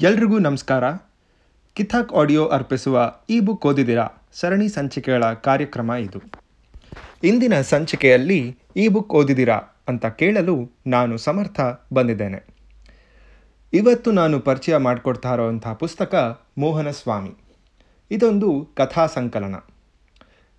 [0.00, 0.92] ಎಲ್ರಿಗೂ ನಮಸ್ಕಾರ.
[1.74, 6.22] ಕಿಥಾಕ್ ಆಡಿಯೋ ಅರ್ಪಿಸುವ ಈ ಬುಕ್ ಓದಿದಿರಾ ಸರಣಿ ಸಂಚಿಕೆಗಳ ಕಾರ್ಯಕ್ರಮ ಇದು.
[7.24, 11.60] ಇಂದಿನ ಸಂಚಿಕೆಯಲ್ಲಿ ಈ ಬುಕ್ ಓದಿದಿರಾ ಅಂತ ಕೇಳಲು ನಾನು ಸಮರ್ಥ
[11.92, 12.46] ಬಂದಿದ್ದೇನೆ.
[13.72, 17.34] ಇವತ್ತು ನಾನು ಪರಿಚಯ ಮಾಡಿಕೊಡ್ತಾ ಇರೋವಂಥ ಪುಸ್ತಕ ಮೋಹನ ಸ್ವಾಮಿ
[18.10, 19.54] ಇದೊಂದು ಕಥಾ ಸಂಕಲನ.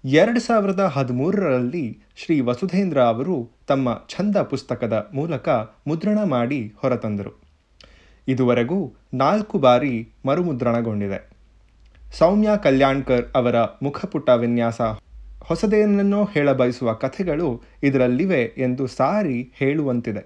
[0.06, 5.50] ಎರಡು ಸಾವಿರದ ಹದಿಮೂರರಲ್ಲಿ ಶ್ರೀ ವಸುಧೇಂದ್ರ ಅವರು ತಮ್ಮ ಛಂದ ಪುಸ್ತಕದ ಮೂಲಕ
[5.88, 7.45] ಮುದ್ರಣ ಮಾಡಿ ಹೊರತಂದರು.
[8.28, 11.30] ಇದುವರೆಗೂ ನಾಲ್ಕು ಬಾರಿ ಮರುಮುದ್ರಣಗೊಂಡಿದೆ.
[12.12, 14.82] ಸೌಮ್ಯ ಕಲ್ಯಾಣ್ಕರ್ ಅವರ ಮುಖಪುಟ ವಿನ್ಯಾಸ
[15.44, 20.26] ಹೊಸದೇನನ್ನೋ ಹೇಳಬಯಸುವ ಕಥೆಗಳು ಇದರಲ್ಲಿವೆ ಎಂದು ಸಾರಿ ಹೇಳುವಂತಿದೆ.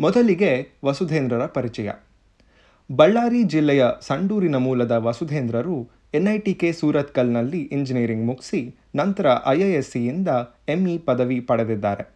[0.00, 1.90] ಮೊದಲಿಗೆ ವಸುಧೇಂದ್ರರ ಪರಿಚಯ.
[2.96, 10.28] ಬಳ್ಳಾರಿ ಜಿಲ್ಲೆಯ ಸಂಡೂರಿನ ಮೂಲದ ವಸುಧೇಂದ್ರರು ಎನ್ಐಟಿಕೆ ಸೂರತ್ಕಲ್ನಲ್ಲಿ ಇಂಜಿನಿಯರಿಂಗ್ ಮುಗಿಸಿ, ನಂತರ ಐಐಎಸ್ಸಿಯಿಂದ
[10.68, 12.11] ಎಂಇ ಪದವಿ ಪಡೆದಿದ್ದಾರೆ.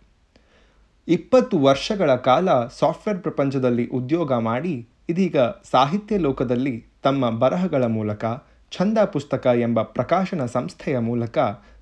[1.09, 5.37] ಇಪ್ಪತ್ತು ವರ್ಷಗಳ ಕಾಲ ಸಾಫ್ಟ್ವೇರ್ ಪ್ರಪಂಚದಲ್ಲಿ ಉದ್ಯೋಗ ಮಾಡಿ, ಇದೀಗ
[5.71, 8.25] ಸಾಹಿತ್ಯ ಲೋಕದಲ್ಲಿ ತಮ್ಮ ಬರಹಗಳ ಮೂಲಕ,
[8.73, 11.39] ಛಂದ ಪುಸ್ತಕ ಎಂಬ ಪ್ರಕಾಶನ ಸಂಸ್ಥೆಯ ಮೂಲಕ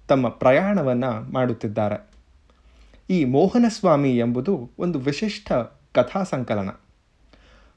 [0.08, 2.11] ತಮ್ಮ ಪ್ರಯಾಣವನ್ನು ಮಾಡುತ್ತಿದ್ದಾರೆ.
[3.11, 5.53] ಈ ಮೋಹನಸ್ವಾಮಿ ಎಂಬುದು ಒಂದು ವಿಶಿಷ್ಟ
[5.94, 6.69] ಕಥಾ ಸಂಕಲನ.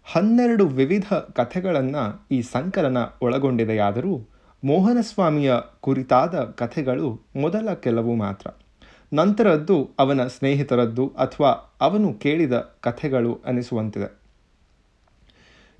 [0.03, 4.29] ಹನ್ನೆರಡು ವಿವಿಧ ಕಥೆಗಳನ್ನು ಈ ಸಂಕಲನ ಒಳಗೊಂಡಿದೆಯಾದರೂ
[4.63, 8.47] ಮೋಹನಸ್ವಾಮಿಯ ಕುರಿತಾದ ಕಥೆಗಳು ಮೊದಲ ಕೆಲವು ಮಾತ್ರ.
[9.13, 14.27] ನಂತರದ್ದು ಅವನ ಸ್ನೇಹಿತರದ್ದು ಅಥವಾ ಅವನು ಕೇಳಿದ ಕಥೆಗಳು ಅನಿಸುವಂತಿದೆ.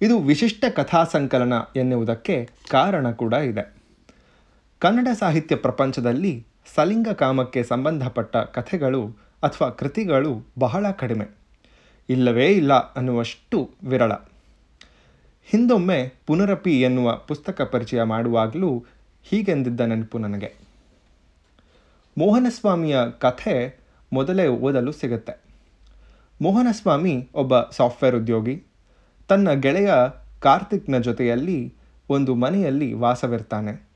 [0.01, 3.73] ಇದು ವಿಶಿಷ್ಟ ಕಥಾ ಸಂಕಲನ ಎನ್ನುವುದಕ್ಕೆ ಕಾರಣ ಕೂಡ ಇದೆ.
[4.79, 9.07] ಕನ್ನಡ ಸಾಹಿತ್ಯ ಪ್ರಪಂಚದಲ್ಲಿ ಸಲಿಂಗ ಕಾಮಕ್ಕೆ ಸಂಬಂಧಪಟ್ಟ ಕಥೆಗಳು
[9.43, 11.27] ಅಥವಾ ಕೃತಿಗಳು ಬಹಳ ಕಡಿಮೆ.
[12.09, 14.11] ಇಲ್ಲವೇ ಇಲ್ಲ ಅನ್ನುವಷ್ಟು ವಿರಳ.
[15.45, 18.85] ಹಿಂದೊಮ್ಮೆ ಪುನರಪಿ ಎನ್ನುವ ಪುಸ್ತಕ ಪರಿಚಯ ಮಾಡುವಾಗಲೂ
[19.23, 20.66] ಹೀಗೆಂದಿದ್ದ ನೆನಪು ನನಗೆ.
[22.17, 23.77] ಮೋಹನಸ್ವಾಮಿಯ ಕಥೆ
[24.13, 25.41] ಮೊದಲೇ ಓದಲು ಸಿಗುತ್ತೆ.
[26.41, 28.63] ಮೋಹನಸ್ವಾಮಿ ಒಬ್ಬ ಸಾಫ್ಟ್ವೇರ್ ಉದ್ಯೋಗಿ.
[29.27, 29.93] ತನ್ನ ಗೆಳೆಯ
[30.39, 31.73] ಕಾರ್ತಿಕ್ನ ಜೊತೆಯಲ್ಲಿ
[32.09, 33.87] ಒಂದು ಮನೆಯಲ್ಲಿ ವಾಸವಿರ್ತಾನೆ.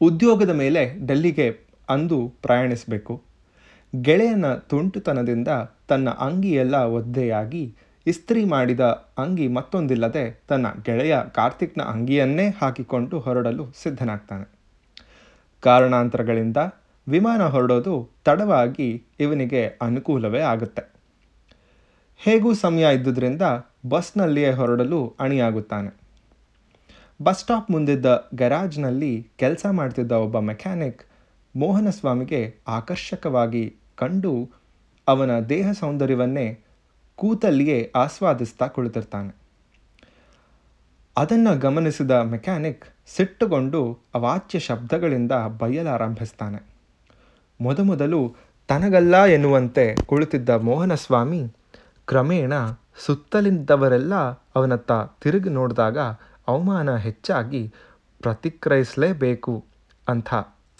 [0.00, 3.22] ಉದ್ಯೋಗದ ಮೇಲೆ ಡೆಲ್ಲಿಗೆ ಅಂದು ಪ್ರಯಾಣಿಸಬೇಕು.
[4.02, 5.48] ಗೆಳೆಯನ ತುಂಟುತನದಿಂದ
[5.88, 7.76] ತನ್ನ ಅಂಗಿಯೆಲ್ಲ ಒದ್ದೆಯಾಗಿ
[8.06, 8.80] ಇಸ್ತ್ರಿ ಮಾಡಿದ
[9.18, 14.48] ಅಂಗಿ ಮತ್ತೊಂದಿಲ್ಲದೆ ತನ್ನ ಗೆಳೆಯ ಕಾರ್ತಿಕ್ನ ಅಂಗಿಯನ್ನೇ ಹಾಕಿಕೊಂಡು ಹೊರಡಲು ಸಿದ್ಧನಾಗ್ತಾನೆ.
[15.60, 16.56] ಕಾರಣಾಂತರಗಳಿಂದ
[17.08, 20.92] ವಿಮಾನ ಹೊರಡೋದು ತಡವಾಗಿ ಇವನಿಗೆ ಅನುಕೂಲವೇ ಆಗುತ್ತೆ.
[22.16, 23.42] ಹೇಗೂ ಸಮಯ ಇದ್ದುದರಿಂದ
[23.88, 26.02] ಬಸ್ನಲ್ಲಿಯೇ ಹೊರಡಲು ಅಣಿಯಾಗುತ್ತಾನೆ.
[27.22, 31.02] ಬಸ್ ಸ್ಟಾಪ್ ಮುಂದಿದ್ದ ಗರಾಜ್ನಲ್ಲಿ ಕೆಲಸ ಮಾಡ್ತಿದ್ದ ಒಬ್ಬ ಮೆಕ್ಯಾನಿಕ್
[31.56, 34.50] ಮೋಹನಸ್ವಾಮಿಗೆ ಆಕರ್ಷಕವಾಗಿ ಕಂಡು
[35.08, 36.58] ಅವನ ದೇಹ ಸೌಂದರ್ಯವನ್ನೇ
[37.16, 39.36] ಕೂತಲ್ಲಿಯೇ ಆಸ್ವಾದಿಸ್ತಾ ಕುಳಿತಿರ್ತಾನೆ.
[41.16, 46.71] ಅದನ್ನು ಗಮನಿಸಿದ ಮೆಕ್ಯಾನಿಕ್ ಸಿಟ್ಟುಗೊಂಡು ಅವಾಚ್ಯ ಶಬ್ದಗಳಿಂದ ಬೈಯಲಾರಂಭಿಸ್ತಾನೆ.
[47.62, 48.34] ಮೊದಮೊದಲು
[48.68, 51.48] ತನಗಲ್ಲ ಎನ್ನುವಂತೆ ಕುಳಿತಿದ್ದ ಮೋಹನಸ್ವಾಮಿ
[52.06, 52.52] ಕ್ರಮೇಣ
[53.06, 55.98] ಸುತ್ತಲಿದ್ದವರೆಲ್ಲ ಅವನತ್ತ ತಿರುಗಿ ನೋಡಿದಾಗ
[56.48, 57.72] ಅವಮಾನ ಹೆಚ್ಚಾಗಿ
[58.22, 59.64] ಪ್ರತಿಕ್ರಯಿಸಲೇಬೇಕು
[60.08, 60.34] ಅಂಥ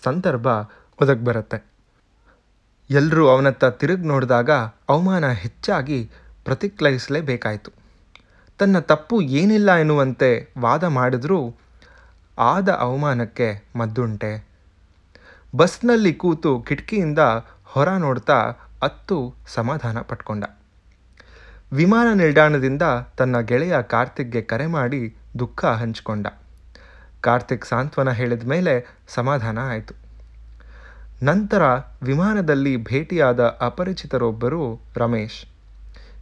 [0.05, 0.47] ಸಂದರ್ಭ
[1.03, 1.59] ಒದಗಿ ಬರುತ್ತೆ.
[2.91, 4.51] ಎಲ್ಲರೂ ಅವನತ್ತ ತಿರುಗಿ ನೋಡಿದಾಗ
[4.89, 6.11] ಅವಮಾನ ಹೆಚ್ಚಾಗಿ
[6.45, 7.71] ಪ್ರತಿಕ್ರಿಯಿಸಲೇಬೇಕಾಯಿತು.
[8.59, 11.41] ತನ್ನ ತಪ್ಪು ಏನಿಲ್ಲ ಎನ್ನುವಂತೆ ವಾದ ಮಾಡಿದರೂ
[12.39, 14.52] ಆದ ಅವಮಾನಕ್ಕೆ ಮದ್ದುಂಟೆ.
[15.57, 17.19] ಬಸ್ನಲ್ಲಿ ಕೂತು ಕಿಟಕಿಯಿಂದ
[17.65, 18.37] ಹೊರ ನೋಡ್ತಾ
[18.83, 20.45] ಅತ್ತು ಸಮಾಧಾನ ಪಟ್ಕೊಂಡ.
[21.73, 22.83] ವಿಮಾನ ನಿಲ್ದಾಣದಿಂದ
[23.17, 26.27] ತನ್ನ ಗೆಳೆಯ ಕಾರ್ತಿಕ್ಗೆ ಕರೆ ಮಾಡಿ ದುಃಖ ಹಂಚಿಕೊಂಡ.
[27.21, 29.95] ಕಾರ್ತಿಕ್ ಸಾಂತ್ವನ ಹೇಳಿದ ಮೇಲೆ ಸಮಾಧಾನ ಆಯಿತು.
[31.23, 31.63] ನಂತರ
[32.03, 35.47] ವಿಮಾನದಲ್ಲಿ ಭೇಟಿಯಾದ ಅಪರಿಚಿತರೊಬ್ಬರು ರಮೇಶ್.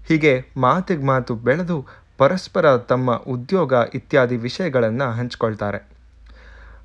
[0.09, 1.87] ಹೀಗೆ ಮಾತಿಗೆ ಮಾತು ಬೆಳೆದು
[2.19, 6.00] ಪರಸ್ಪರ ತಮ್ಮ ಉದ್ಯೋಗ ಇತ್ಯಾದಿ ವಿಷಯಗಳನ್ನು ಹಂಚ್ಕೊಳ್ತಾರೆ.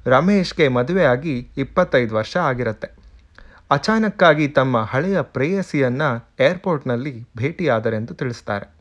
[0.05, 2.89] ರಮೇಶ್ಗೆ ಮದುವೆಯಾಗಿ ಇಪ್ಪತ್ತೈದು ವರ್ಷ ಆಗಿರುತ್ತೆ.
[3.71, 8.75] ಅಚಾನಕ್ಕಾಗಿ ತಮ್ಮ ಹಳೆಯ ಪ್ರೇಯಸಿಯನ್ನು ಏರ್ಪೋರ್ಟ್ನಲ್ಲಿ ಭೇಟಿಯಾದರೆಂದು ತಿಳಿಸ್ತಾರೆ.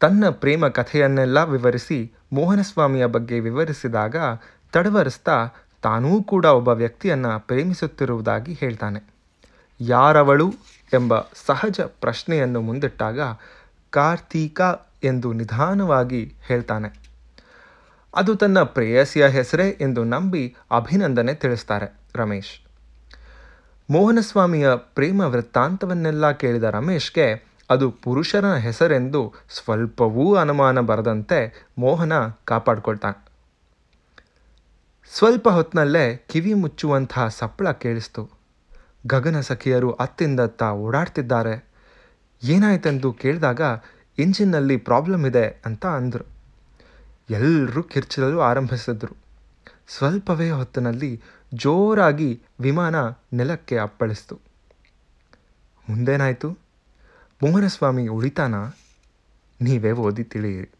[0.00, 4.16] ತನ್ನ ಪ್ರೇಮ ಕಥೆಯನ್ನೆಲ್ಲ ವಿವರಿಸಿ ಮೋಹನಸ್ವಾಮಿಯ ಬಗ್ಗೆ ವಿವರಿಸಿದಾಗ
[4.72, 5.48] ತಡವರಿಸ್ತಾ
[5.82, 9.14] ತಾನೂ ಕೂಡ ಒಬ್ಬ ವ್ಯಕ್ತಿಯನ್ನು ಪ್ರೇಮಿಸುತ್ತಿರುವುದಾಗಿ ಹೇಳ್ತಾನೆ.
[9.80, 10.54] ಯಾರವಳು
[10.94, 13.20] ಎಂಬ ಸಹಜ ಪ್ರಶ್ನೆಯನ್ನು ಮುಂದಿಟ್ಟಾಗ
[13.90, 14.60] ಕಾರ್ತೀಕ
[15.04, 17.05] ಎಂದು ನಿಧಾನವಾಗಿ ಹೇಳ್ತಾನೆ.
[18.16, 22.66] ಅದು ತನ್ನ ಪ್ರೇಯಸಿಯ ಹೆಸರೇ ಎಂದು ನಂಬಿ ಅಭಿನಂದನೆ ತಿಳಿಸ್ತಾರೆ ರಮೇಶ್.
[23.90, 32.12] ಮೋಹನಸ್ವಾಮಿಯ ಪ್ರೇಮ ವೃತ್ತಾಂತವನ್ನೆಲ್ಲ ಕೇಳಿದ ರಮೇಶ್ಗೆ ಅದು ಪುರುಷರ ಹೆಸರೆಂದು ಸ್ವಲ್ಪವೂ ಅನುಮಾನ ಬರದಂತೆ ಮೋಹನ
[32.44, 33.28] ಕಾಪಾಡ್ಕೊಳ್ತಾನೆ.
[35.12, 38.30] ಸ್ವಲ್ಪ ಹೊತ್ತಿನಲ್ಲೇ ಕಿವಿ ಮುಚ್ಚುವಂತಹ ಸಪ್ಪಳ ಕೇಳಿಸ್ತು.
[39.06, 41.64] ಗಗನ ಸಖಿಯರು ಅತ್ತಿಂದತ್ತ ಓಡಾಡ್ತಿದ್ದಾರೆ.
[42.42, 43.60] ಏನಾಯ್ತೆಂದು ಕೇಳಿದಾಗ
[44.18, 46.35] ಇಂಜಿನ್ನಲ್ಲಿ ಪ್ರಾಬ್ಲಮ್ ಇದೆ ಅಂತ ಅಂದರು.
[47.30, 49.16] ಎಲ್ಲರೂ ಕಿರ್ಚಿರಲು ಆರಂಭಿಸಿದ್ರು.
[49.88, 51.22] ಸ್ವಲ್ಪವೇ ಹೊತ್ತಿನಲ್ಲಿ
[51.54, 52.94] ಜೋರಾಗಿ ವಿಮಾನ
[53.32, 54.40] ನೆಲಕ್ಕೆ ಅಪ್ಪಳಿಸ್ತು.
[55.90, 56.50] ಮುಂದೇನಾಯಿತು?
[57.42, 58.54] ಮೋಹನಸ್ವಾಮಿ ಉಳಿತಾನ?
[59.60, 60.70] ನೀವೇ ಓದಿ ತಿಳಿಯಿರಿ.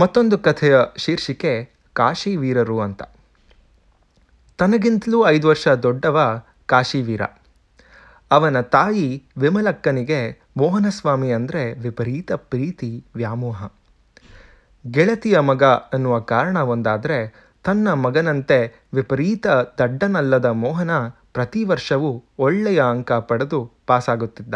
[0.00, 3.02] ಮತ್ತೊಂದು ಕಥೆಯ ಶೀರ್ಷಿಕೆ ಕಾಶಿ ವೀರರು ಅಂತ.
[4.58, 7.20] ತನಗಿಂತಲೂ ಐದು ವರ್ಷ ದೊಡ್ಡವ ಕಾಶಿವೀರ.
[8.30, 13.64] ಅವನ ತಾಯಿ ವಿಮಲಕ್ಕನಿಗೆ ಮೋಹನಸ್ವಾಮಿ ಅಂದರೆ ವಿಪರೀತ ಪ್ರೀತಿ ವ್ಯಾಮೋಹ.
[14.90, 19.46] ಗೆಳತಿಯ ಮಗ ಅನ್ನುವ ಕಾರಣ ಒಂದಾದರೆ ತನ್ನ ಮಗನಂತೆ ವಿಪರೀತ
[19.78, 24.54] ದಡ್ಡನಲ್ಲದ ಮೋಹನ ಪ್ರತಿ ವರ್ಷವೂ ಒಳ್ಳೆಯ ಅಂಕ ಪಡೆದು ಪಾಸಾಗುತ್ತಿದ್ದ.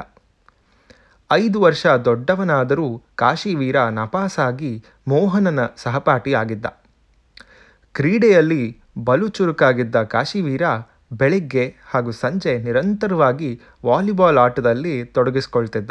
[1.33, 6.67] ಐದು ವರ್ಷ ದೊಡ್ಡವನಾದರೂ ಕಾಶಿವೀರ ನಪಾಸಾಗಿ ಮೋಹನನ ಸಹಪಾಠಿ ಆಗಿದ್ದ
[7.95, 10.63] ಕ್ರೀಡೆಯಲ್ಲಿ ಬಲು ಚುರುಕಾಗಿದ್ದ ಕಾಶಿವೀರ
[11.13, 15.91] ಬೆಳಿಗ್ಗೆ ಹಾಗೂ ಸಂಜೆ ನಿರಂತರವಾಗಿ ವಾಲಿಬಾಲ್ ಆಟದಲ್ಲಿ ತೊಡಗಿಸಿಕೊಳ್ತಿದ್ದ.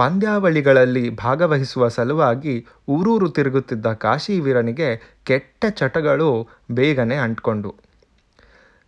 [0.00, 2.54] ಪಂದ್ಯಾವಳಿಗಳಲ್ಲಿ ಭಾಗವಹಿಸುವ ಸಲುವಾಗಿ
[2.88, 4.88] ಊರೂರು ತಿರುಗುತ್ತಿದ್ದ ಕಾಶಿವೀರನಿಗೆ
[5.24, 6.28] ಕೆಟ್ಟ ಚಟಗಳು
[6.70, 7.70] ಬೇಗನೆ ಅಂಟ್ಕೊಂಡು.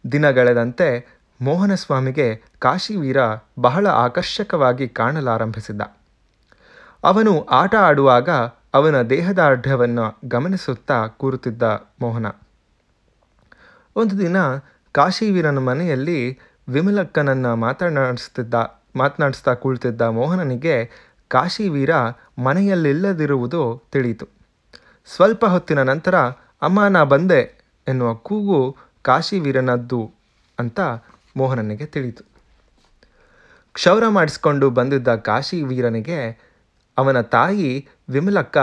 [0.04, 0.88] ದಿನಗಳೆದಂತೆ
[1.40, 2.26] ಮೋಹನಸ್ವಾಮಿಗೆ
[2.58, 3.16] ಕಾಶಿವೀರ
[3.60, 5.82] ಬಹಳ ಆಕರ್ಷಕವಾಗಿ ಕಾಣಲಾರಂಭಿಸಿದ್ದ
[7.04, 8.30] ಅವನು ಆಟ ಆಡುವಾಗ
[8.74, 11.62] ಅವನ ದೇಹದಾರ್ಢ್ಯವನ್ನು ಗಮನಿಸುತ್ತಾ ಕೂರುತ್ತಿದ್ದ
[12.00, 12.26] ಮೋಹನ.
[13.96, 14.36] ಒಂದು ದಿನ
[14.94, 16.20] ಕಾಶಿವೀರನ ಮನೆಯಲ್ಲಿ
[16.68, 18.54] ವಿಮಲಕ್ಕನನ್ನು ಮಾತನಾಡಿಸ್ತಿದ್ದ
[18.96, 20.90] ಮಾತನಾಡಿಸ್ತಾ ಕುಳಿತಿದ್ದ ಮೋಹನನಿಗೆ
[21.28, 21.90] ಕಾಶಿವೀರ
[22.38, 24.28] ಮನೆಯಲ್ಲಿಲ್ಲದಿರುವುದು ತಿಳಿಯಿತು.
[25.06, 26.14] ಸ್ವಲ್ಪ ಹೊತ್ತಿನ ನಂತರ,
[26.62, 30.12] ಅಮ್ಮ, ನಾ ಬಂದೆ ಎನ್ನುವ ಕೂಗು ಕಾಶಿವೀರನದ್ದು
[30.58, 30.80] ಅಂತ
[31.36, 32.24] ಮೋಹನನಿಗೆ ತಿಳಿಯಿತು.
[33.72, 36.52] ಕ್ಷೌರ ಮಾಡಿಸ್ಕೊಂಡು ಬಂದಿದ್ದ ಕಾಶಿವೀರನಿಗೆ
[36.98, 38.58] ಅವನ ತಾಯಿ ವಿಮಲಕ್ಕ,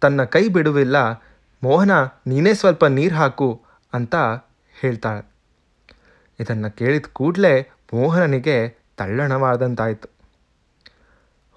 [0.00, 1.10] ತನ್ನ ಕೈ ಬಿಡುವಿಲ್ಲ,
[1.62, 1.90] ಮೋಹನ,
[2.26, 3.62] ನೀನೇ ಸ್ವಲ್ಪ ನೀರು ಹಾಕು
[3.92, 4.14] ಅಂತ
[4.80, 5.30] ಹೇಳ್ತಾಳೆ.
[6.40, 10.08] ಇದನ್ನು ಕೇಳಿದ ಕೂಡಲೇ ಮೋಹನನಿಗೆ ತಳ್ಳಣವಾದಂತಾಯಿತು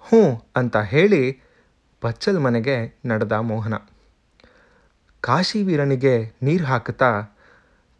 [0.04, 0.22] ಹ್ಞೂ
[0.56, 1.22] ಅಂತ ಹೇಳಿ
[2.04, 3.74] ಬಚ್ಚಲ್ ಮನೆಗೆ ನಡೆದ ಮೋಹನ.
[5.20, 7.10] ಕಾಶಿವೀರನಿಗೆ ನೀರು ಹಾಕುತ್ತಾ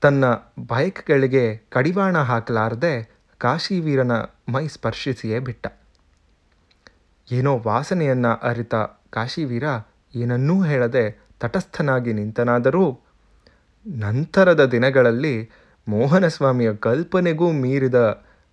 [0.00, 0.24] ತನ್ನ
[0.66, 2.94] ಬೈಕ್ಗಳಿಗೆ ಕಡಿವಾಣ ಹಾಕಲಾರದೆ
[3.38, 4.12] ಕಾಶಿವೀರನ
[4.48, 5.66] ಮೈ ಸ್ಪರ್ಶಿಸಿಯೇ ಬಿಟ್ಟ.
[7.28, 8.74] ಏನೋ ವಾಸನೆಯನ್ನು ಅರಿತ
[9.10, 9.66] ಕಾಶಿವೀರ
[10.14, 11.04] ಏನನ್ನೂ ಹೇಳದೆ
[11.40, 12.84] ತಟಸ್ಥನಾಗಿ ನಿಂತನಾದರೂ
[13.86, 15.50] ನಂತರದ ದಿನಗಳಲ್ಲಿ
[15.88, 17.98] ಮೋಹನಸ್ವಾಮಿಯ ಕಲ್ಪನೆಗೂ ಮೀರಿದ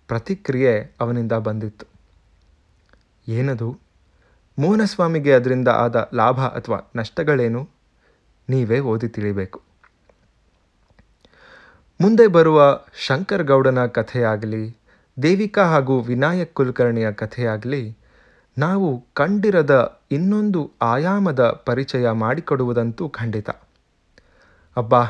[0.08, 1.86] ಪ್ರತಿಕ್ರಿಯೆ ಅವನಿಂದ ಬಂದಿತ್ತು.
[3.28, 3.78] ಏನದು?
[4.58, 7.68] ಮೋಹನಸ್ವಾಮಿಗೆ ಅದರಿಂದ ಆದ ಲಾಭ ಅಥವಾ ನಷ್ಟಗಳೇನು?
[8.48, 9.62] ನೀವೇ ಓದಿ ತಿಳಿಬೇಕು.
[12.00, 14.76] ಮುಂದೆ ಬರುವ ಶಂಕರ್ ಗೌಡನ ಕಥೆಯಾಗಲಿ,
[15.22, 17.96] ದೇವಿಕಾ ಹಾಗೂ ವಿನಾಯಕ್ ಕುಲಕರ್ಣಿಯ ಕಥೆಯಾಗಲಿ,
[18.58, 23.50] ನಾವು ಕಂಡಿರದ ಇನ್ನೊಂದು ಆಯಾಮದ ಪರಿಚಯ ಮಾಡಿಕೊಡುವುದಂತೂ ಖಂಡಿತ.
[24.76, 25.06] ಅಬ್ಬಾ,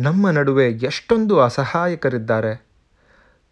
[0.00, 2.71] ನಮ್ಮ ನಡುವೆ ಎಷ್ಟೊಂದು ಅಸಹಾಯಕರಿದ್ದಾರೆ.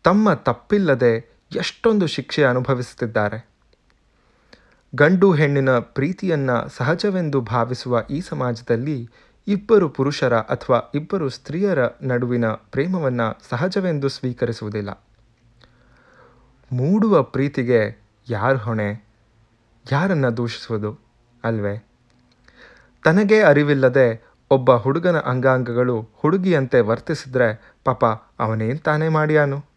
[0.03, 3.51] ತಮ್ಮ ತಪ್ಪಿಲ್ಲದೆ ಎಷ್ಟೊಂದು ಶಿಕ್ಷೆ ಅನುಭವಿಸುತ್ತಿದ್ದಾರೆ.
[4.95, 9.11] ಗಂಡು ಹೆಣ್ಣಿನ ಪ್ರೀತಿಯನ್ನು ಸಹಜವೆಂದು ಭಾವಿಸುವ ಈ ಸಮಾಜದಲ್ಲಿ
[9.49, 15.05] ಇಬ್ಬರು ಪುರುಷರ ಅಥವಾ ಇಬ್ಬರು ಸ್ತ್ರೀಯರ ನಡುವಿನ ಪ್ರೇಮವನ್ನು ಸಹಜವೆಂದು ಸ್ವೀಕರಿಸುವುದಿಲ್ಲ.
[16.73, 19.07] ಮೂಡುವ ಪ್ರೀತಿಗೆ ಯಾರು ಹೊಣೆ?
[19.93, 20.99] ಯಾರನ್ನು ದೂಷಿಸುವುದು
[21.45, 21.87] ಅಲ್ವೇ?
[23.05, 28.05] ತನಗೇ ಅರಿವಿಲ್ಲದೆ ಒಬ್ಬ ಹುಡುಗನ ಅಂಗಾಂಗಗಳು ಹುಡುಗಿಯಂತೆ ವರ್ತಿಸಿದ್ರೆ ಪಾಪ
[28.41, 29.70] ಅವನೇನು ತಾನೇ ಮಾಡ್ಯಾನು?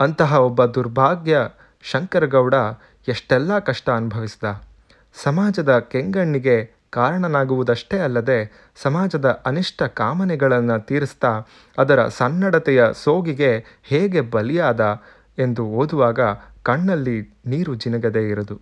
[0.00, 1.38] ಅಂತಹ ಒಬ್ಬ ದುರ್ಭಾಗ್ಯ
[1.82, 2.54] ಶಂಕರಗೌಡ
[3.08, 4.62] ಎಷ್ಟೆಲ್ಲ ಕಷ್ಟ ಅನುಭವಿಸಿದ.
[5.24, 11.40] ಸಮಾಜದ ಕೆಂಗಣ್ಣಿಗೆ ಕಾರಣನಾಗುವುದಷ್ಟೇ ಅಲ್ಲದೆ ಸಮಾಜದ ಅನಿಷ್ಟ ಕಾಮನೆಗಳನ್ನು ತೀರಿಸ್ತಾ
[11.78, 15.02] ಅದರ ಸನ್ನಡತೆಯ ಸೋಗಿಗೆ ಹೇಗೆ ಬಲಿಯಾದ
[15.38, 16.20] ಎಂದು ಓದುವಾಗ
[16.62, 18.60] ಕಣ್ಣಲ್ಲಿ ನೀರು ಜಿನಗದೇ ಇರದು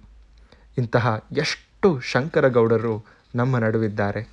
[0.79, 3.05] ಇಂತಹ ಎಷ್ಟು ಶಂಕರಗೌಡರು
[3.35, 4.29] ನಮ್ಮ ನಡುವಿದ್ದಾರೆ.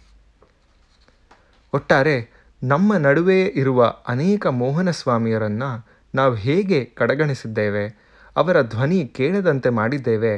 [1.73, 2.29] ಒಟ್ಟಾರೆ
[2.63, 10.33] ನಮ್ಮ ನಡುವೆ ಇರುವ ಅನೇಕ ಮೋಹನಸ್ವಾಮಿಯರನ್ನು ನಾವು ಹೇಗೆ ಕಡೆಗಣಿಸಿದ್ದೇವೆ, ಅವರ ಧ್ವನಿ ಕೇಳದಂತೆ ಮಾಡಿದ್ದೇವೆ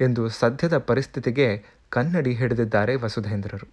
[0.00, 3.68] ಎಂದು ಸದ್ಯದ ಪರಿಸ್ಥಿತಿಗೆ ಕನ್ನಡಿ ಹಿಡಿದಿದ್ದಾರೆ ವಸುಧೇಂದ್ರರು.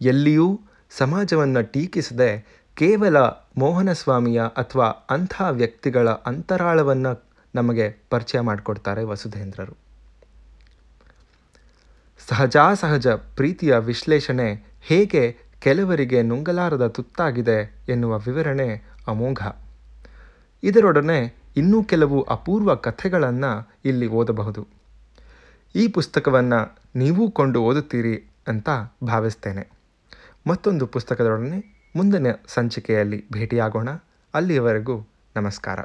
[0.00, 0.60] ಎಲ್ಲಿಯೂ
[0.98, 3.16] ಸಮಾಜವನ್ನು ಟೀಕಿಸದೆ ಕೇವಲ
[3.58, 7.24] ಮೋಹನಸ್ವಾಮಿಯ ಅಥವಾ ಅಂಥ ವ್ಯಕ್ತಿಗಳ ಅಂತರಾಳವನ್ನು
[7.54, 9.76] ನಮಗೆ ಪರಿಚಯ ಮಾಡಿಕೊಡ್ತಾರೆ ವಸುಧೇಂದ್ರರು.
[12.28, 19.42] ಸಹಜಾಸಹಜ ಪ್ರೀತಿಯ ವಿಶ್ಲೇಷಣೆ ಹೇಗೆ ಕೆಲವರಿಗೆ ನುಂಗಲಾರದ ತುತ್ತಾಗಿದೆ ಎನ್ನುವ ವಿವರಣೆ ಅಮೋಘ.
[20.62, 24.68] ಇದರೊಡನೆ ಇನ್ನೂ ಕೆಲವು ಅಪೂರ್ವ ಕಥೆಗಳನ್ನು ಇಲ್ಲಿ ಓದಬಹುದು.
[25.76, 28.68] ಈ ಪುಸ್ತಕವನ್ನು ನೀವೂ ಕೊಂಡು ಓದುತ್ತೀರಿ ಅಂತ
[29.04, 29.68] ಭಾವಿಸ್ತೇನೆ.
[30.46, 33.88] ಮತ್ತೊಂದು ಪುಸ್ತಕದೊಡನೆ ಮುಂದಿನ ಸಂಚಿಕೆಯಲ್ಲಿ ಭೇಟಿಯಾಗೋಣ.
[34.34, 35.80] ಅಲ್ಲಿಯವರೆಗೂ ನಮಸ್ಕಾರ.